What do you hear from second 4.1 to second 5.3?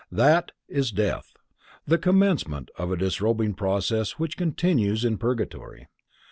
which continues in